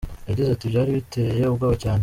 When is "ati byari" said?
0.51-0.91